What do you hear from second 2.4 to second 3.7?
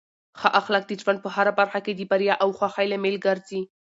او خوښۍ لامل ګرځي.